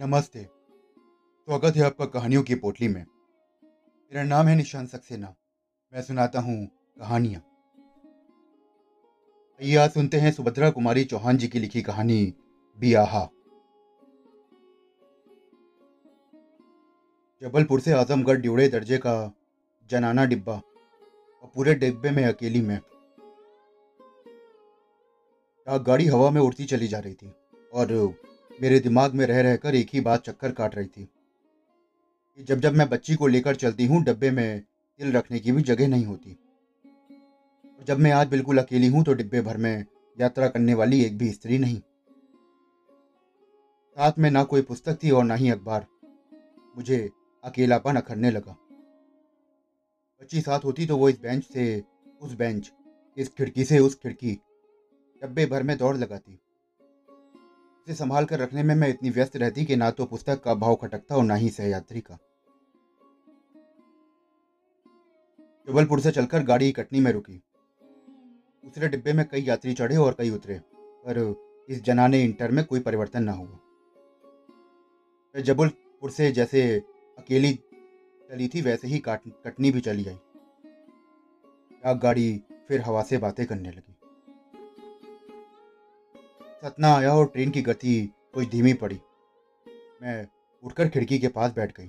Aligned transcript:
नमस्ते। 0.00 0.42
स्वागत 0.42 1.76
है 1.76 1.82
आपका 1.82 2.04
कहानियों 2.04 2.42
की 2.42 2.54
पोटली 2.54 2.88
में। 2.88 3.00
मेरा 3.02 4.22
नाम 4.22 4.46
है 4.46 4.54
निशान 4.56 4.86
सक्सेना। 4.86 5.34
मैं 5.92 6.02
सुनाता 6.02 6.40
हूँ 6.40 6.66
कहानियाँ। 6.98 7.40
आइए 9.60 9.76
आज 9.76 9.90
सुनते 9.90 10.16
हैं 10.16 10.32
सुभद्रा 10.32 10.70
कुमारी 10.70 11.04
चौहान 11.04 11.36
जी 11.36 11.48
की 11.48 11.58
लिखी 11.58 11.82
कहानी, 11.82 12.34
बियाहा। 12.78 13.24
जबलपुर 17.42 17.80
से 17.80 17.92
आजमगढ़ 17.92 18.36
ड्यूड़े 18.36 18.68
दर्जे 18.68 18.98
का 18.98 19.14
जनाना 19.90 20.24
डिब्बा 20.24 20.54
और 20.54 21.50
पूरे 21.54 21.74
डिब्बे 21.74 22.10
में 22.10 22.24
अकेली 22.24 22.60
मैं। 22.60 22.80
गाड़ी 25.66 26.06
हवा 26.06 26.30
में 26.30 26.40
उड़ती 26.40 26.64
चली 26.64 26.88
जा 26.88 26.98
रही 26.98 27.14
थी 27.14 27.32
और 27.72 28.14
मेरे 28.60 28.78
दिमाग 28.80 29.14
में 29.14 29.24
रह 29.26 29.40
रहकर 29.40 29.74
एक 29.74 29.90
ही 29.92 30.00
बात 30.00 30.24
चक्कर 30.24 30.52
काट 30.52 30.74
रही 30.74 30.86
थी, 30.86 31.04
कि 32.38 32.42
जब 32.42 32.60
जब 32.60 32.72
मैं 32.72 32.88
बच्ची 32.88 33.14
को 33.14 33.26
लेकर 33.26 33.54
चलती 33.56 33.84
हूँ, 33.86 34.02
डब्बे 34.04 34.30
में 34.30 34.60
तिल 35.00 35.12
रखने 35.12 35.38
की 35.40 35.52
भी 35.52 35.62
जगह 35.62 35.88
नहीं 35.88 36.04
होती। 36.04 36.32
और 37.64 37.84
जब 37.88 37.98
मैं 37.98 38.10
आज 38.12 38.26
बिल्कुल 38.28 38.58
अकेली 38.58 38.86
हूँ 38.86 39.02
तो 39.04 39.12
डिब्बे 39.12 39.40
भर 39.40 39.56
में 39.56 39.84
यात्रा 40.16 40.48
करने 40.48 40.74
वाली 40.74 41.02
एक 41.04 41.16
भी 41.18 41.30
स्त्री 41.30 41.58
नहीं। 41.58 41.78
साथ 43.96 44.18
में 44.18 44.28
ना 44.30 44.42
कोई 44.44 44.62
पुस्तक 44.62 44.98
थी 45.02 45.10
और 45.10 45.24
ना 45.24 45.34
ही 45.34 45.48
अखबार। 45.50 45.86
मुझे 46.76 47.08
अकेलापन 47.44 47.96
अखरने 47.96 48.30
लगा। 48.30 48.56
बच्ची 50.20 50.40
साथ 50.40 50.64
होती 50.64 50.86
तो 50.86 50.96
वो 50.96 51.08
इस 51.08 51.20
बेंच 51.20 51.44
से, 51.44 51.82
उस 52.20 52.34
बेंच, 52.34 52.70
इस 53.16 53.28
खिड़की 53.28 53.64
से 53.64 53.78
उस 53.78 53.94
खिड़की, 53.94 54.38
डब्बे 55.22 55.46
भर 55.46 55.62
में 55.62 55.76
दौड़ 55.78 55.96
लगाती। 55.96 56.38
इसे 57.90 57.98
संभाल 57.98 58.24
कर 58.24 58.38
रखने 58.38 58.62
में 58.62 58.74
मैं 58.74 58.88
इतनी 58.88 59.10
व्यस्त 59.10 59.36
रहती 59.36 59.64
कि 59.64 59.76
ना 59.76 59.90
तो 59.90 60.04
पुस्तक 60.06 60.42
का 60.42 60.54
भाव 60.54 60.74
खटकता 60.74 61.16
और 61.16 61.22
ना 61.24 61.34
ही 61.34 61.48
सहयात्री 61.50 62.00
का। 62.00 62.18
जबलपुर 65.68 66.00
से 66.00 66.10
चलकर 66.10 66.42
गाड़ी 66.42 66.70
कटनी 66.72 67.00
में 67.00 67.10
रुकी। 67.12 67.32
दूसरे 68.64 68.88
डिब्बे 68.88 69.12
में 69.12 69.24
कई 69.28 69.42
यात्री 69.42 69.74
चढ़े 69.74 69.96
और 69.96 70.16
कई 70.18 70.30
उतरे, 70.30 70.58
पर 71.04 71.18
इस 71.68 71.82
जनाने 71.82 72.22
इंटर 72.22 72.50
में 72.50 72.64
कोई 72.64 72.80
परिवर्तन 72.80 73.24
ना 73.24 73.32
हुआ। 73.32 73.58
मैं 75.34 75.42
जबलपुर 75.42 76.10
से 76.10 76.30
जैसे 76.32 76.62
अकेली 77.18 77.52
चली 77.52 78.48
थी, 78.48 78.60
वैसे 78.60 78.88
ही 78.88 78.98
कटनी 79.08 79.70
भी 79.70 79.80
चली 79.80 80.06
आई। 80.06 80.18
गाड़ी 81.96 82.42
फिर 82.68 82.80
हवा 82.80 83.02
से 83.02 83.18
बातें 83.18 83.46
करने 83.46 83.70
लगी। 83.70 83.89
सतना 86.62 86.88
आया 86.94 87.12
और 87.14 87.26
ट्रेन 87.26 87.50
की 87.50 87.60
गति 87.62 87.92
कुछ 88.34 88.48
धीमी 88.48 88.72
पड़ी। 88.74 88.98
मैं 90.02 90.26
उठकर 90.62 90.88
खिड़की 90.88 91.18
के 91.18 91.28
पास 91.28 91.52
बैठ 91.52 91.70
गई। 91.76 91.86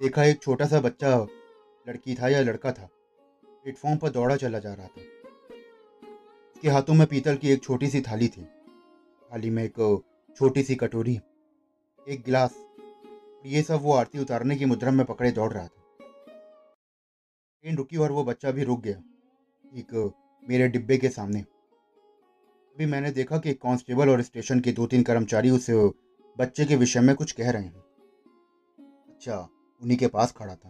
देखा 0.00 0.24
एक 0.24 0.42
छोटा 0.42 0.66
सा 0.66 0.80
बच्चा 0.80 1.16
लड़की 1.86 2.14
था 2.14 2.28
या 2.28 2.40
लड़का 2.40 2.72
था 2.72 2.88
प्लेटफॉर्म 3.44 3.96
पर 3.98 4.10
दौड़ा 4.10 4.36
चला 4.36 4.58
जा 4.58 4.72
रहा 4.74 4.86
था। 4.86 5.00
उसके 6.56 6.68
हाथों 6.68 6.94
में 6.94 7.06
पीतल 7.06 7.36
की 7.36 7.52
एक 7.52 7.62
छोटी 7.62 7.88
सी 7.88 8.00
थाली 8.00 8.28
थी। 8.28 8.42
थाली 8.42 9.50
में 9.50 9.62
एक 9.64 9.80
छोटी 10.36 10.62
सी 10.62 10.74
कटोरी, 10.74 11.18
एक 12.06 12.22
गिलास 12.22 12.58
ये 13.46 13.62
सब 13.62 13.80
वो 13.82 13.92
आरती 13.92 14.18
उतारने 14.18 14.56
की 14.56 14.64
मुद्रा 14.64 14.90
में 14.90 15.04
पकड़े 15.06 15.30
दौड़ 15.30 15.52
रहा 15.52 15.66
था। 15.66 15.82
ट्रेन 17.64 17.76
रुकी 17.76 17.96
और 17.96 18.12
वो 18.12 18.24
बच्चा 18.24 18.50
भी 18.50 18.64
रुक 18.64 18.82
गया, 18.82 19.02
एक 19.72 20.12
मेरे 20.42 20.68
डिब्बे 20.68 20.98
के 20.98 21.08
सामने। 21.08 21.44
अभी 22.76 22.86
मैंने 22.86 23.10
देखा 23.10 23.38
कि 23.38 23.52
कांस्टेबल 23.54 24.08
और 24.08 24.22
स्टेशन 24.22 24.60
के 24.60 24.72
दो 24.72 24.86
तीन 24.86 25.02
कर्मचारी 25.02 25.50
उस, 25.50 25.70
बच्चे 26.36 26.64
के 26.64 26.76
विषय 26.76 27.00
में 27.00 27.14
कुछ 27.16 27.32
कह 27.32 27.50
रहे 27.50 27.62
हैं। 27.62 27.82
अच्छा 29.08 29.36
उन्हीं 29.82 29.98
के 29.98 30.06
पास 30.06 30.32
खड़ा 30.32 30.54
था। 30.54 30.68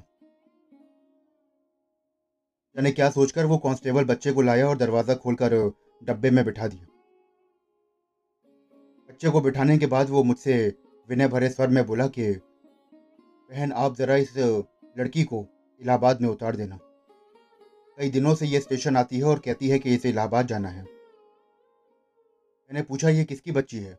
मैंने 2.76 2.90
क्या 2.90 3.10
सोचकर 3.10 3.46
वो 3.46 3.58
कांस्टेबल 3.58 4.04
बच्चे 4.04 4.32
को 4.32 4.42
लाया 4.42 4.68
और 4.68 4.76
दरवाज़ा 4.76 5.14
खोलकर 5.14 5.54
डब्बे 6.04 6.30
में 6.30 6.44
बिठा 6.44 6.68
दिया। 6.68 6.86
बच्चे 9.08 9.30
को 9.30 9.40
बिठाने 9.40 9.78
के 9.78 9.86
बाद 9.86 10.10
वो 10.10 10.22
मुझसे 10.22 10.74
विनय 11.08 11.28
भरे 11.28 11.48
स्वर 11.48 11.68
में 11.68 11.86
बोला 11.86 12.06
कि, 12.06 12.32
बहन, 12.32 13.72
आप 13.72 13.96
ज़रा 13.96 14.16
इस 14.16 14.36
लड़की 14.98 15.24
को 15.24 15.46
इलाहाबाद 15.80 16.20
में 16.20 16.28
उतार 16.28 16.56
देना। 16.56 16.78
कई 17.98 18.10
दिनों 18.10 18.34
से 18.34 18.46
ये 18.46 18.60
स्टेशन 18.60 18.96
आती 18.96 19.18
है 19.18 19.24
और 19.24 19.38
कहती 19.38 19.68
है 19.68 19.78
कि 19.78 19.94
इसे 19.94 20.08
इलाहाबाद 20.08 20.46
जाना 20.46 20.68
है। 20.68 20.93
मैंने 22.70 22.82
पूछा, 22.82 23.08
ये 23.08 23.24
किसकी 23.24 23.52
बच्ची 23.52 23.78
है? 23.78 23.98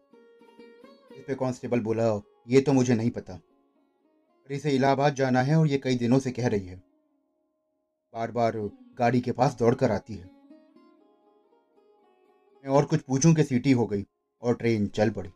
इस 1.18 1.24
पे 1.28 1.36
कांस्टेबल 1.36 1.80
बोला, 1.80 2.22
ये 2.48 2.62
तो 2.62 2.74
मुझे 2.74 2.96
नहीं 2.96 3.12
पता। 3.12 3.34
पर 4.48 4.54
इसे 4.54 4.72
इलाहाबाद 4.72 5.16
जाना 5.16 5.42
है 5.42 5.56
और 5.56 5.68
ये 5.68 5.78
कई 5.78 5.96
दिनों 5.96 6.20
से 6.20 6.32
कह 6.32 6.48
रही 6.48 6.66
है। 6.66 6.84
बार 8.14 8.32
बार 8.32 8.54
गाड़ी 9.00 9.22
के 9.22 9.32
पास 9.32 9.56
दौड़ 9.60 9.76
कर 9.76 9.92
आती 9.92 10.14
है। 10.14 10.26
मैं 12.64 12.68
और 12.68 12.86
कुछ 12.86 13.02
पूछूँ 13.02 13.34
कि 13.34 13.44
सीटी 13.44 13.72
हो 13.72 13.86
गई 13.86 14.06
और 14.42 14.56
ट्रेन 14.56 14.88
चल 14.88 15.10
पड़ी। 15.10 15.30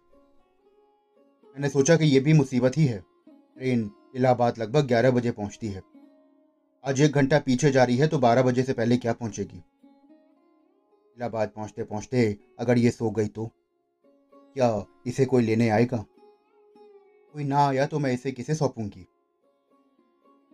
मैंने 1.48 1.70
सोचा 1.70 1.98
कि 1.98 2.06
यह 2.06 2.24
भी 2.24 2.34
मुसीबत 2.34 2.78
ही 2.78 2.86
है। 2.86 3.00
ट्रेन 3.30 3.92
इलाहाबाद 4.16 4.58
लगभग 4.58 4.88
ग्यारह 4.88 5.12
बजे 5.12 5.32
पहुँचती 5.32 5.68
है। 5.68 5.82
आज 6.86 7.02
एक 7.02 7.12
घंटा 7.12 7.40
पीछे 7.40 7.72
जा 7.72 7.84
रही 7.84 7.98
है 7.98 8.08
तो 8.08 8.20
बारह 8.20 8.44
बजे 8.44 8.64
से 8.64 8.74
पहले 8.74 8.98
क्या 8.98 9.14
पहुंचेगी? 9.14 9.64
इलाहाबाद 11.18 11.50
पहुँचते 11.50 11.84
पहुँचते 11.84 12.38
अगर 12.60 12.78
ये 12.78 12.92
सो 12.92 13.10
गई 13.12 13.28
तो? 13.28 13.46
क्या 14.34 14.86
इसे 15.06 15.26
कोई 15.26 15.44
लेने 15.44 15.70
आएगा? 15.70 16.06
कोई 17.34 17.44
ना 17.44 17.68
आया 17.68 17.86
तो 17.86 18.00
मैं 18.00 18.14
इसे 18.14 18.32
किसे 18.32 18.56
सौंपूँगी? 18.56 19.06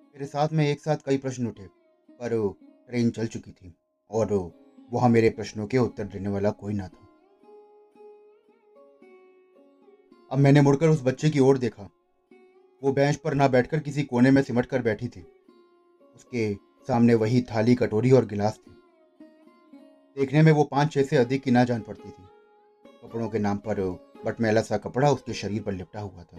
मेरे 0.08 0.26
साथ 0.26 0.54
में 0.54 0.66
एक 0.68 0.80
साथ 0.80 0.98
कई 1.06 1.18
प्रश्न 1.18 1.48
उठे, 1.48 1.68
पर 2.10 2.54
ट्रेन 2.90 3.10
चल 3.10 3.28
चुकी 3.28 3.52
थी 3.52 3.74
और 4.12 4.34
वहाँ 4.94 5.10
मेरे 5.10 5.30
प्रश्नों 5.30 5.68
के 5.68 5.78
उत्तर 5.78 6.04
देने 6.04 6.30
वाला 6.30 6.50
कोई 6.52 6.74
ना 6.74 6.88
था। 6.88 7.08
अब 10.32 10.40
मैंने 10.40 10.62
मुड़कर 10.62 10.90
उस 10.90 11.04
बच्चे 11.04 11.30
की 11.30 11.40
ओर 11.40 11.58
देखा। 11.58 11.90
वो 12.84 12.92
बेंच 12.92 13.16
पर 13.16 13.34
ना 13.34 13.48
बैठकर 13.48 13.80
किसी 13.80 14.04
कोने 14.04 14.32
में 14.32 14.42
सिमट 14.42 14.66
कर 14.66 14.82
बैठी 14.82 15.08
थी। 15.08 15.26
उसके 16.16 16.54
सामने 16.88 17.14
वही 17.14 17.42
थाली 17.42 17.76
कटोरी 17.76 18.12
और 18.12 18.26
गिलास 18.26 18.58
थी। 18.58 18.72
देखने 20.18 20.42
में 20.42 20.52
वो 20.52 20.64
पाँच 20.64 20.92
छः 20.94 21.03
से 21.03 21.18
अधिक 21.18 21.44
की 21.44 21.52
ना 21.52 21.64
जान 21.64 21.81
पड़ती 21.81 22.09
थी। 22.09 22.24
कपड़ों 23.03 23.30
के 23.30 23.40
नाम 23.40 23.58
पर 23.58 23.80
बटमैला 24.26 24.62
सा 24.62 24.78
कपड़ा 24.78 25.12
उसके 25.12 25.34
शरीर 25.34 25.62
पर 25.62 25.72
लिपटा 25.72 26.00
हुआ 26.00 26.24
था। 26.24 26.38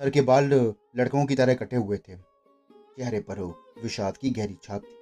सर 0.00 0.10
के 0.10 0.20
बाल 0.20 0.44
लड़कों 0.96 1.24
की 1.26 1.34
तरह 1.34 1.54
कटे 1.54 1.76
हुए 1.76 1.98
थे। 1.98 2.16
चेहरे 2.16 3.20
पर 3.20 3.40
विषाद 3.82 4.16
की 4.16 4.30
गहरी 4.30 4.56
छाप 4.62 4.82
थी। 4.82 4.96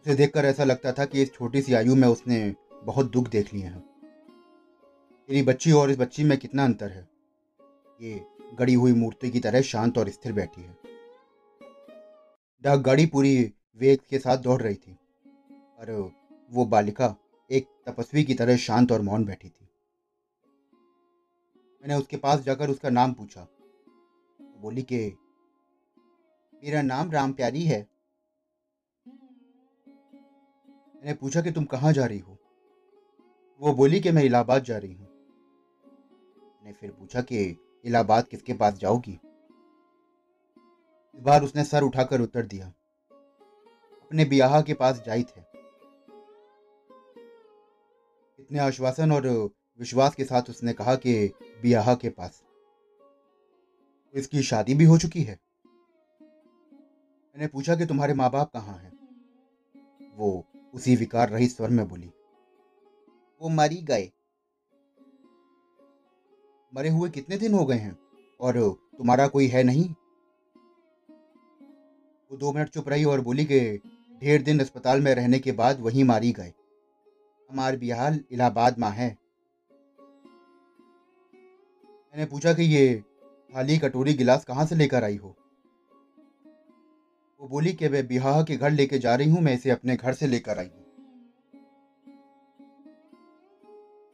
उसे 0.00 0.14
देखकर 0.14 0.44
ऐसा 0.44 0.64
लगता 0.64 0.92
था 0.92 1.04
कि 1.04 1.22
इस 1.22 1.34
छोटी 1.34 1.62
सी 1.62 1.74
आयु 1.74 1.94
में 1.94 2.08
उसने 2.08 2.54
बहुत 2.84 3.10
दुख 3.10 3.28
देख 3.28 3.54
लिए 3.54 3.64
हैं। 3.64 3.84
मेरी 5.28 5.42
बच्ची 5.42 5.72
और 5.72 5.90
इस 5.90 5.98
बच्ची 5.98 6.24
में 6.24 6.38
कितना 6.38 6.64
अंतर 6.64 6.90
है। 6.90 7.08
ये 8.00 8.20
गड़ी 8.54 8.74
हुई 8.74 8.92
मूर्ति 8.92 9.30
की 9.30 9.40
तरह 9.40 9.60
शांत 9.60 9.98
और 9.98 10.08
स्थिर 10.08 10.32
बैठी 10.32 10.62
है। 10.62 10.76
डाक 12.62 12.80
गाड़ी 12.80 13.06
पूरी 13.06 13.52
वेग 13.78 13.98
के 14.10 14.18
साथ 14.18 14.38
दौड़ 14.38 14.62
रही 14.62 14.74
थी। 14.74 14.96
पर 15.80 16.12
वो 16.50 16.64
बालिका 16.64 17.16
एक 17.50 17.66
तपस्वी 17.86 18.24
की 18.24 18.34
तरह 18.34 18.56
शांत 18.56 18.92
और 18.92 19.02
मौन 19.02 19.24
बैठी 19.24 19.48
थी। 19.48 19.68
मैंने 21.82 21.94
उसके 21.94 22.16
पास 22.16 22.40
जाकर 22.40 22.70
उसका 22.70 22.90
नाम 22.90 23.12
पूछा। 23.12 23.44
तो 23.44 24.60
बोली 24.60 24.82
कि, 24.82 25.16
मेरा 26.64 26.82
नाम 26.82 27.10
राम 27.10 27.32
प्यारी 27.32 27.64
है। 27.64 27.88
मैंने 30.96 31.14
पूछा 31.14 31.40
कि, 31.40 31.50
तुम 31.50 31.64
कहाँ 31.64 31.92
जा 31.92 32.06
रही 32.06 32.18
हो? 32.18 32.38
वो 33.60 33.72
बोली 33.72 34.00
कि, 34.00 34.10
मैं 34.10 34.22
इलाहाबाद 34.22 34.62
जा 34.62 34.78
रही 34.78 34.92
हूँ। 34.92 35.08
मैंने 36.46 36.72
फिर 36.72 36.90
पूछा 36.90 37.20
कि, 37.22 37.56
इलाहाबाद 37.84 38.28
किसके 38.28 38.52
पास 38.52 38.74
जाओगी? 38.74 39.20
इस 41.14 41.20
बार 41.20 41.42
उसने 41.42 41.64
सर 41.64 41.82
उठाकर 41.82 42.20
उत्तर 42.20 42.46
दिया। 42.46 42.72
अपने 44.02 44.24
बियाह 44.24 44.62
के 44.62 44.74
पास 44.74 45.02
जाई 45.06 45.22
थे। 45.22 45.49
इतने 48.40 48.58
आश्वासन 48.58 49.12
और 49.12 49.26
विश्वास 49.80 50.14
के 50.14 50.24
साथ 50.24 50.50
उसने 50.50 50.72
कहा 50.72 50.94
कि 50.96 51.14
बियाह 51.62 51.94
के 51.94 52.08
पास 52.10 52.42
इसकी 54.14 54.42
शादी 54.42 54.74
भी 54.74 54.84
हो 54.84 54.96
चुकी 54.98 55.22
है। 55.22 55.38
मैंने 57.34 57.46
पूछा 57.46 57.74
कि 57.76 57.86
तुम्हारे 57.86 58.14
माँ 58.14 58.30
बाप 58.30 58.50
कहाँ 58.52 58.76
हैं? 58.78 58.92
वो 60.16 60.44
उसी 60.74 60.96
विकार 60.96 61.28
रहित 61.28 61.50
स्वर 61.50 61.70
में 61.70 61.88
बोली, 61.88 62.10
वो 63.40 63.48
मरी 63.48 63.76
गए। 63.82 64.10
मरे 66.72 66.88
हुए 66.88 67.10
कितने 67.10 67.36
दिन 67.36 67.54
हो 67.54 67.64
गए 67.66 67.76
हैं 67.76 67.96
और 68.40 68.58
तुम्हारा 68.98 69.26
कोई 69.28 69.46
है 69.46 69.62
नहीं? 69.62 69.88
वो 72.30 72.36
दो 72.36 72.52
मिनट 72.52 72.68
चुप 72.68 72.88
रही 72.88 73.04
और 73.04 73.20
बोली 73.20 73.44
कि, 73.44 73.60
ढेर 74.22 74.42
दिन 74.42 74.60
अस्पताल 74.60 75.00
में 75.00 75.14
रहने 75.14 75.38
के 75.38 75.52
बाद 75.52 75.80
वहीं 75.80 76.04
मारी 76.04 76.32
गए। 76.32 76.52
हमार 77.50 77.76
बिहार 77.76 78.18
इलाहाबाद 78.30 78.78
में 78.78 78.88
है। 78.88 79.08
मैंने 82.14 82.26
पूछा 82.26 82.52
कि 82.52 82.62
ये 82.62 83.02
थाली 83.54 83.78
कटोरी 83.78 84.12
गिलास 84.14 84.44
कहाँ 84.44 84.66
से 84.66 84.74
लेकर 84.74 85.04
आई 85.04 85.16
हो? 85.16 85.36
वो 87.40 87.48
बोली 87.48 87.72
कि 87.72 87.88
मैं 87.88 88.06
बिहाह 88.06 88.42
के 88.42 88.56
घर 88.56 88.70
लेके 88.70 88.98
जा 88.98 89.14
रही 89.14 89.30
हूँ, 89.30 89.40
मैं 89.40 89.54
इसे 89.54 89.70
अपने 89.70 89.96
घर 89.96 90.14
से 90.14 90.26
लेकर 90.26 90.58
आई 90.58 90.66
हूँ। 90.66 90.84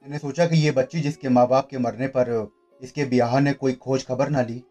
मैंने 0.05 0.19
सोचा 0.19 0.47
कि 0.47 0.57
ये 0.57 0.71
बच्ची 0.71 1.01
जिसके 1.01 1.29
माँ 1.29 1.47
बाप 1.49 1.69
के 1.69 1.79
मरने 1.79 2.07
पर 2.07 2.51
इसके 2.81 3.05
ब्याह 3.05 3.39
ने 3.41 3.53
कोई 3.53 3.73
खोज 3.73 4.05
खबर 4.07 4.29
ना 4.29 4.43
ली, 4.43 4.63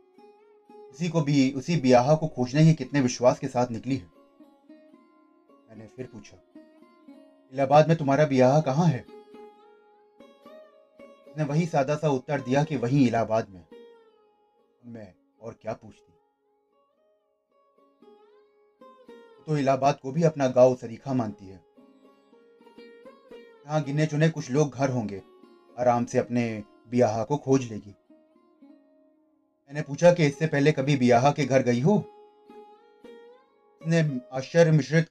उसी 0.70 1.10
को 1.10 1.22
भी, 1.22 1.52
उसी 1.52 1.80
ब्याह 1.82 2.16
को 2.16 2.28
खोजने 2.28 2.66
की 2.66 2.74
कितने 2.74 3.02
विश्वास 3.02 3.40
के 3.40 3.48
साथ 3.48 3.72
निकली 3.72 3.96
है। 3.96 4.10
मैंने 5.70 5.88
फिर 5.88 6.06
पूछा 6.06 6.38
इलाहाबाद 7.54 7.88
में 7.88 7.98
तुम्हारा 7.98 8.26
ब्याह 8.26 8.62
कहाँ 8.62 8.86
है? 8.86 9.06
उसने 11.28 11.44
वही 11.44 11.66
सादा 11.66 11.96
सा 11.96 12.10
उत्तर 12.10 12.42
दिया 12.42 12.64
कि 12.64 12.76
वहीं 12.76 13.08
इलाहाबाद 13.08 13.50
में। 13.50 13.66
मैं 14.86 15.14
और 15.42 15.54
क्या 15.62 15.74
पूछती? 15.74 16.14
तो 19.48 19.58
इलाहाबाद 19.58 20.00
को 20.00 20.12
भी 20.12 20.24
अपना 20.24 20.48
गाँव 20.48 20.76
सरीखा 20.76 21.14
मानती 21.14 21.46
है। 21.46 21.64
यहाँ 23.66 23.84
गिने 23.84 24.06
चुने 24.06 24.30
कुछ 24.30 24.52
लोग 24.52 24.72
घर 24.72 24.90
होंगे। 24.90 25.22
आराम 25.80 26.06
से 26.06 26.18
अपने 26.18 26.64
बियाह 26.90 27.24
को 27.24 27.38
खोज 27.38 27.72
लेगी। 27.72 27.96
मैंने 29.68 29.82
पूछा 29.82 30.14
कि 30.14 30.26
इससे 30.26 30.48
पहले 30.48 30.72
कभी 30.72 30.98
बियाह 30.98 31.32
के 31.32 31.46
घर 31.46 31.62
गई 31.62 31.82
हो? 31.82 31.98
आश्चर्य 34.34 34.72
मिश्रित 34.72 35.08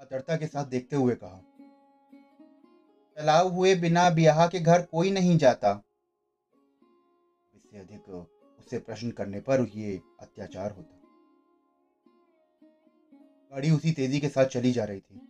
आदरता 0.00 0.36
के 0.36 0.46
साथ 0.46 0.64
देखते 0.64 0.96
हुए 0.96 1.14
कहा 1.14 1.42
तलाव 3.16 3.48
हुए 3.48 3.74
बिना 3.74 4.08
ब्याह 4.10 4.46
के 4.46 4.60
घर 4.60 4.82
कोई 4.82 5.10
नहीं 5.10 5.36
जाता। 5.38 5.70
इससे 7.54 7.78
अधिक 7.78 8.08
उससे 8.08 8.78
प्रश्न 8.78 9.10
करने 9.10 9.40
पर 9.40 9.66
ये 9.74 10.00
अत्याचार 10.20 10.70
होता। 10.70 11.00
गाड़ी 13.52 13.70
उसी 13.70 13.92
तेज़ी 13.92 14.20
के 14.20 14.28
साथ 14.28 14.46
चली 14.46 14.72
जा 14.72 14.84
रही 14.84 15.00
थी। 15.00 15.20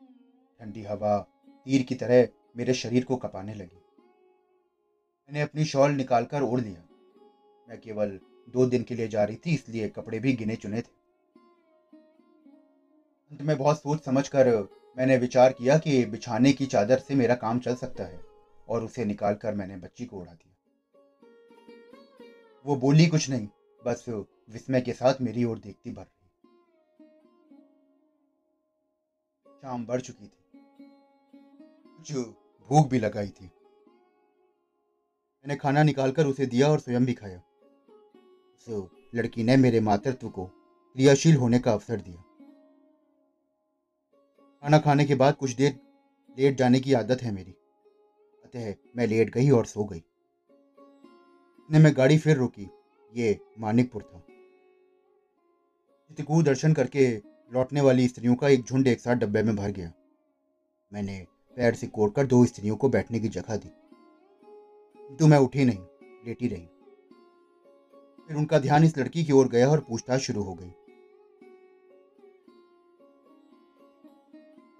ठंडी 0.61 0.83
हवा 0.83 1.19
तीर 1.67 1.83
की 1.83 1.95
तरह 1.95 2.29
मेरे 2.57 2.75
शरीर 2.75 3.05
को 3.05 3.17
कपाने 3.17 3.55
लगी। 3.55 3.77
मैंने 5.29 5.41
अपनी 5.41 5.65
शॉल 5.65 5.91
निकालकर 5.91 6.43
ओढ़ 6.43 6.61
लिया। 6.61 6.83
मैं 7.69 7.81
केवल 7.81 8.19
दो 8.49 8.67
दिन 8.67 8.83
के 8.83 8.95
लिए 8.95 9.09
जा 9.09 9.25
रही 9.25 9.37
थी, 9.37 9.55
इसलिए 9.55 9.89
कपड़े 9.89 10.19
भी 10.19 10.33
गिने 10.33 10.57
चुने 10.57 10.81
थे। 10.83 11.04
अंत 13.35 13.43
में 13.43 13.57
बहुत 13.59 13.79
सोच 13.79 14.05
समझ 14.05 14.29
कर 14.29 14.49
मैंने 14.99 15.17
विचार 15.17 15.53
किया 15.53 15.77
कि 15.79 16.05
बिछाने 16.05 16.53
की 16.53 16.67
चादर 16.67 16.99
से 16.99 17.15
मेरा 17.15 17.35
काम 17.35 17.59
चल 17.59 17.75
सकता 17.75 18.05
है 18.05 18.21
और 18.69 18.85
उसे 18.85 19.05
निकालकर 19.05 19.55
मैंने 19.55 19.77
बच्ची 19.77 20.05
को 20.07 20.19
उड़ा 20.19 20.33
दिया। 20.33 20.57
वो 22.67 22.77
बोली 22.77 23.07
कुछ 23.07 23.31
नहीं, 23.31 23.49
बस 23.87 24.05
विस्मय 24.51 24.81
के 24.81 24.93
साथ 24.93 25.15
मेरी 25.21 25.45
ओर 25.45 25.59
देखती 25.59 25.91
भर 25.91 26.03
रही। 26.03 26.29
शाम 29.63 29.87
बढ़ 29.87 30.01
चुकी 30.01 30.27
थी। 30.27 30.31
कुछ 31.97 32.13
भूख 32.69 32.89
भी 32.89 32.99
लगाई 32.99 33.29
थी। 33.29 33.45
मैंने 35.45 35.57
खाना 35.57 35.83
निकालकर 35.83 36.27
उसे 36.27 36.47
दिया 36.47 36.69
और 36.69 36.79
स्वयं 36.81 37.05
भी 37.05 37.15
खाया। 37.15 37.39
उस 37.39 38.89
लड़की 39.15 39.45
ने 39.45 39.57
मेरे 39.57 39.81
मातृत्व 39.81 40.29
को 40.29 40.47
क्रियाशील 40.47 41.37
होने 41.37 41.59
का 41.59 41.73
अवसर 41.73 42.01
दिया। 42.01 42.23
खाना 44.65 44.79
खाने 44.79 45.05
के 45.05 45.15
बाद 45.15 45.35
कुछ 45.35 45.51
देर 45.51 45.81
लेट 46.39 46.59
जाने 46.59 46.81
की 46.81 46.93
आदत 46.93 47.23
है 47.23 47.33
मेरी। 47.33 47.51
अतः 48.45 48.75
मैं 48.97 49.07
लेट 49.07 49.31
गई 49.31 49.51
और 49.51 49.67
सो 49.67 49.85
गई। 49.85 50.03
ने 51.71 51.79
मैं 51.79 51.97
गाड़ी 51.97 52.19
फिर 52.19 52.37
रोकी, 52.37 52.71
ये 53.15 53.41
मानिकपुर 53.59 54.03
था। 54.03 54.19
चित्रकूट 56.09 56.45
दर्शन 56.45 56.73
करके 56.73 57.23
लौटने 57.53 57.81
वाली 57.81 58.09
स्त्रियों 58.09 58.35
का 58.35 58.49
एक 58.49 58.65
झुंड 58.65 58.87
एक 58.87 59.01
साथ 59.01 59.15
डब्बे 59.15 59.43
में 59.43 59.57
भर 59.57 59.71
गया। 59.71 59.93
मैंने 60.93 61.27
पैर 61.57 61.75
से 61.75 61.87
कोड़कर 61.87 62.27
दो 62.27 62.45
स्त्रियों 62.45 62.77
को 62.77 62.89
बैठने 62.89 63.21
की 63.21 63.29
जगह 63.29 63.57
दी। 63.57 63.69
किंतु 65.09 65.27
मैं 65.27 65.39
उठी 65.39 65.65
नहीं, 65.65 65.79
लेटी 66.27 66.49
रही। 66.49 66.67
फिर 68.29 68.37
उनका 68.37 68.59
ध्यान 68.59 68.85
इस 68.85 68.99
लड़की 68.99 69.25
की 69.25 69.33
ओर 69.33 69.49
गया 69.49 69.69
और 69.69 69.81
पूछताछ 69.81 70.21
शुरू 70.21 70.43
हो 70.43 70.55
गई। 70.55 70.73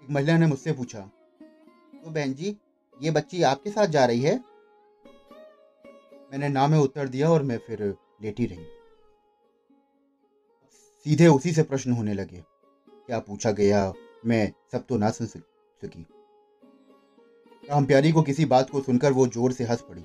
एक 0.05 0.11
महिला 0.11 0.37
ने 0.37 0.47
मुझसे 0.47 0.71
पूछा 0.73 0.99
तो 0.99 2.09
बहन 2.09 2.33
जी, 2.33 2.55
ये 2.97 3.11
बच्ची 3.11 3.41
आपके 3.43 3.69
साथ 3.71 3.87
जा 3.87 4.03
रही 4.05 4.21
है? 4.21 4.35
मैंने 6.31 6.49
ना 6.49 6.67
में 6.67 6.77
उत्तर 6.77 7.07
दिया 7.07 7.29
और 7.29 7.43
मैं 7.43 7.57
फिर 7.67 7.83
लेटी 8.23 8.45
रही। 8.45 8.65
सीधे 11.05 11.27
उसी 11.27 11.51
से 11.53 11.63
प्रश्न 11.63 11.91
होने 11.91 12.13
लगे, 12.13 12.43
क्या 13.07 13.19
पूछा 13.21 13.51
गया? 13.53 13.91
मैं 14.25 14.51
सब 14.71 14.85
तो 14.85 14.97
ना 14.97 15.09
सुन 15.11 15.27
सकी 15.27 16.05
राम 17.63 17.85
प्यारी 17.85 18.11
को 18.11 18.21
किसी 18.23 18.45
बात 18.47 18.69
को 18.69 18.81
सुनकर 18.81 19.11
वो 19.11 19.27
ज़ोर 19.27 19.51
से 19.51 19.63
हंस 19.63 19.81
पड़ी। 19.81 20.01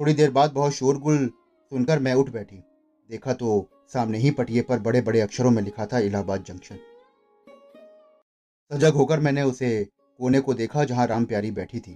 थोड़ी 0.00 0.12
देर 0.14 0.30
बाद 0.32 0.52
बहुत 0.52 0.72
शोरगुल 0.72 1.26
सुनकर 1.72 1.98
मैं 1.98 2.14
उठ 2.14 2.30
बैठी। 2.30 2.62
देखा 3.10 3.32
तो 3.34 3.68
सामने 3.92 4.18
ही 4.18 4.30
पटिए 4.32 4.62
पर 4.62 4.78
बड़े 4.80 5.00
बड़े 5.00 5.20
अक्षरों 5.20 5.50
में 5.50 5.62
लिखा 5.62 5.86
था, 5.86 5.98
इलाहाबाद 6.00 6.44
जंक्शन। 6.44 6.78
सजग 8.70 8.94
होकर 8.94 9.20
मैंने 9.20 9.42
उसे 9.42 9.68
कोने 10.20 10.40
को 10.40 10.54
देखा 10.54 10.84
जहाँ 10.84 11.06
राम 11.06 11.24
प्यारी 11.24 11.50
बैठी 11.50 11.80
थी। 11.80 11.92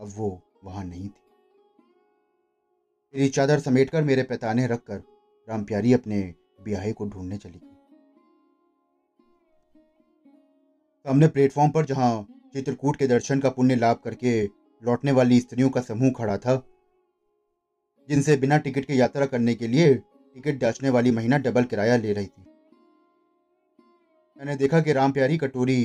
अब 0.00 0.12
वो 0.16 0.28
वहाँ 0.64 0.84
नहीं 0.84 1.08
थी। 1.08 1.20
मेरी 3.14 3.28
चादर 3.28 3.60
समेटकर 3.60 4.02
मेरे 4.02 4.22
पैताने 4.22 4.66
रखकर 4.66 5.02
राम 5.48 5.64
प्यारी 5.64 5.92
अपने 5.92 6.22
ब्याहे 6.64 6.92
को 6.92 7.08
ढूँढने 7.08 7.36
चली 7.36 7.58
गई। 7.58 7.70
सामने 11.06 11.28
प्लेटफॉर्म 11.28 11.70
पर 11.70 11.84
जहाँ 11.84 12.26
चित्रकूट 12.54 12.96
के 12.96 13.06
दर्शन 13.06 13.40
का 13.40 13.50
पुण्य 13.50 13.76
लाभ 13.76 14.00
करके 14.04 14.42
लौटने 14.82 15.12
वाली 15.12 15.40
स्त्रियों 15.40 15.70
का 15.70 15.80
समूह 15.80 16.10
खड़ा 16.10 16.36
था, 16.36 16.62
जिनसे 18.08 18.36
बिना 18.36 18.58
टिकट 18.58 18.84
के 18.84 18.94
यात्रा 18.94 19.26
करने 19.26 19.54
के 19.54 19.68
लिए 19.68 19.94
टिकट 19.94 20.60
जांचने 20.60 20.90
वाली 20.90 21.10
महिला 21.10 21.38
डबल 21.38 21.64
किराया 21.64 21.96
ले 21.96 22.12
रही 22.12 22.26
थी। 22.26 22.44
मैंने 24.42 24.54
देखा 24.56 24.80
कि 24.80 24.92
राम 24.92 25.12
प्यारी 25.12 25.36
कटोरी, 25.38 25.82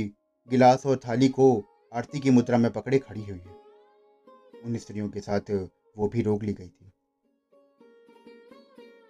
गिलास 0.50 0.86
और 0.86 1.00
थाली 1.00 1.28
को 1.30 1.46
आरती 1.94 2.20
की 2.20 2.30
मुद्रा 2.30 2.58
में 2.58 2.72
पकड़े 2.72 3.00
खड़ी 3.00 3.22
हुई 3.22 3.40
है। 3.40 3.56
उन 4.66 4.78
स्त्रियों 4.78 5.10
के 5.10 5.20
साथ 5.20 5.52
वो 5.98 6.08
भी 6.08 6.22
रोक 6.22 6.44
ली 6.44 6.54
गई 6.54 6.68
थी। 6.68 6.92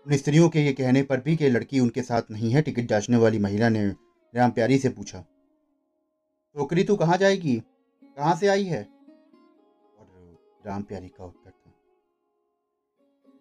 उन 0.06 0.18
स्त्रियों 0.18 0.50
के 0.50 0.60
ये 0.60 0.74
कहने 0.74 1.04
पर 1.04 1.22
भी 1.22 1.36
कि 1.38 1.50
लड़की 1.50 1.80
उनके 1.80 2.02
साथ 2.02 2.32
नहीं 2.32 2.52
है, 2.52 2.62
टिकट 2.62 2.90
जांचने 2.90 3.18
वाली 3.18 3.40
महिला 3.40 3.70
ने 3.70 3.88
राम 4.34 4.52
प्यारी 4.52 4.78
से 4.80 4.90
पूछा 4.90 5.22
छोकरी 5.22 6.84
तू 6.84 6.96
कहाँ 6.96 7.18
जाएगी? 7.18 7.58
कहाँ 8.04 8.36
से 8.36 8.48
आई 8.48 8.64
है? 8.66 8.84
और 9.98 10.38
राम 10.66 10.84
प्यारी 10.84 11.08
का 11.10 11.26
उत्तर 11.26 11.50
था, 11.50 11.74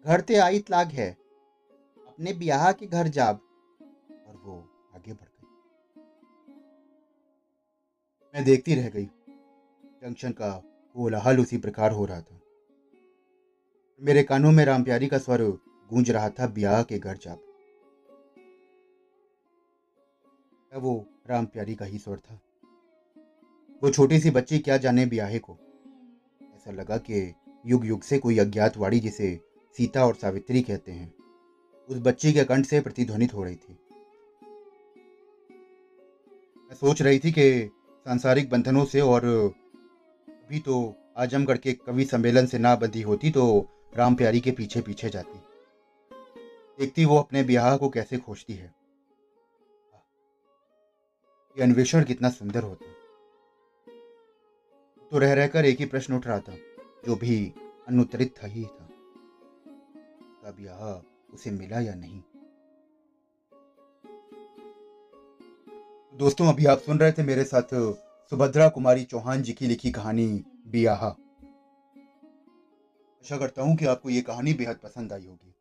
घर 0.05 0.21
ते 0.21 0.35
आई 0.39 0.59
तलाक 0.59 0.93
है, 0.93 1.11
अपने 2.07 2.33
ब्याह 2.35 2.71
के 2.71 2.87
घर 2.87 3.07
जाब। 3.09 3.39
और 4.27 4.41
वो 4.45 4.59
आगे 4.95 5.13
बढ़ 5.13 5.26
मैं 8.37 8.45
देखती 8.45 8.75
रह 8.75 8.89
गई। 8.89 9.05
जंक्शन 9.83 10.31
का 10.31 10.63
कोलाहल 10.95 11.39
उसी 11.39 11.57
प्रकार 11.57 11.91
हो 11.91 12.05
रहा 12.05 12.21
था। 12.21 12.39
मेरे 14.01 14.23
कानों 14.23 14.51
में 14.51 14.65
राम 14.65 14.83
प्यारी 14.83 15.07
का 15.07 15.17
स्वर 15.17 15.41
गूंज 15.89 16.11
रहा 16.11 16.29
था 16.29 16.47
ब्याह 16.47 16.83
के 16.83 16.99
घर 16.99 17.17
जाब 17.17 17.39
वो 20.75 21.05
राम 21.29 21.45
प्यारी 21.45 21.75
का 21.75 21.85
ही 21.85 21.97
स्वर 21.97 22.17
था। 22.17 22.41
वो 23.83 23.89
छोटी 23.89 24.19
सी 24.19 24.29
बच्ची 24.29 24.59
क्या 24.59 24.77
जाने 24.77 25.05
ब्याहे 25.05 25.39
को? 25.39 25.57
ऐसा 26.55 26.71
लगा 26.71 26.97
कि 26.97 27.35
युग 27.65 27.85
युग 27.85 28.01
से 28.01 28.19
कोई 28.19 28.37
अज्ञात 28.37 28.77
वाड़ी 28.77 28.99
जिसे 28.99 29.39
सीता 29.77 30.05
और 30.05 30.15
सावित्री 30.15 30.61
कहते 30.61 30.91
हैं, 30.91 31.13
उस 31.89 31.97
बच्ची 31.97 32.33
के 32.33 32.43
कंठ 32.43 32.65
से 32.65 32.81
प्रतिध्वनित 32.81 33.33
हो 33.33 33.43
रही 33.43 33.55
थी। 33.55 33.79
मैं 36.67 36.75
सोच 36.75 37.01
रही 37.01 37.19
थी 37.19 37.31
कि 37.31 37.71
सांसारिक 38.07 38.49
बंधनों 38.49 38.85
से 38.85 39.01
और 39.01 39.25
भी 40.49 40.59
तो 40.59 40.95
आजमगढ़ 41.17 41.57
के 41.57 41.73
कवि 41.73 42.05
सम्मेलन 42.05 42.45
से 42.45 42.57
ना 42.57 42.75
बंधी 42.75 43.01
होती 43.01 43.31
तो 43.31 43.67
राम 43.97 44.15
प्यारी 44.15 44.39
के 44.39 44.51
पीछे 44.51 44.81
पीछे 44.81 45.09
जाती। 45.09 45.39
देखती 46.79 47.05
वो 47.05 47.17
अपने 47.17 47.43
ब्याह 47.43 47.77
को 47.77 47.89
कैसे 47.89 48.17
खोजती 48.17 48.53
है। 48.53 48.73
ये 51.57 51.63
अन्वेषण 51.63 52.03
कितना 52.03 52.29
सुंदर 52.29 52.63
होता। 52.63 52.93
तो 55.11 55.17
रह 55.17 55.33
रहकर 55.33 55.65
एक 55.65 55.79
ही 55.79 55.85
प्रश्न 55.85 56.15
उठ 56.15 56.27
रहा 56.27 56.39
था, 56.39 56.55
जो 57.05 57.15
भी 57.15 57.53
अनुत्तरित 57.87 58.33
था 58.43 58.47
ही 58.47 58.65
था। 58.65 58.89
का 60.43 60.51
ब्याह 60.51 61.33
उसे 61.33 61.51
मिला 61.51 61.79
या 61.79 61.95
नहीं? 61.95 62.21
दोस्तों, 66.19 66.47
अभी 66.47 66.65
आप 66.65 66.79
सुन 66.79 66.99
रहे 66.99 67.11
थे 67.11 67.23
मेरे 67.23 67.43
साथ 67.43 67.63
सुभद्रा 68.31 68.69
कुमारी 68.69 69.03
चौहान 69.03 69.41
जी 69.41 69.53
की 69.53 69.67
लिखी 69.67 69.91
कहानी 69.91 70.43
बियाह। 70.67 71.05
आशा 71.05 71.15
करता 73.37 73.61
हूँ 73.61 73.77
कि 73.77 73.85
आपको 73.85 74.09
ये 74.09 74.21
कहानी 74.21 74.53
बेहद 74.53 74.79
पसंद 74.83 75.13
आई 75.13 75.25
होगी। 75.25 75.55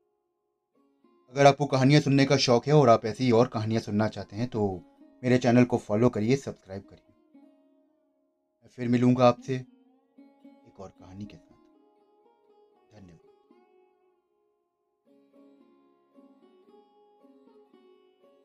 अगर 1.34 1.46
आपको 1.46 1.66
कहानियाँ 1.66 2.00
सुनने 2.00 2.24
का 2.24 2.36
शौक 2.36 2.66
है 2.66 2.72
और 2.72 2.88
आप 2.88 3.04
ऐसी 3.04 3.30
और 3.30 3.48
कहानियाँ 3.48 3.82
सुनना 3.82 4.08
चाहते 4.08 4.36
हैं 4.36 4.48
तो 4.48 4.82
मेरे 5.22 5.38
चैनल 5.38 5.64
को 5.64 5.78
फॉलो 5.78 6.08
करिए, 6.08 6.36
सब्सक्राइब 6.36 6.82
करिए। 6.82 7.14
फिर 8.76 8.88
मिलूँगा 8.88 9.28
आपसे 9.28 9.54
एक 9.54 10.80
और 10.80 10.90
कहानी 10.90 11.24
के 11.24 11.36
साथ। 11.36 11.45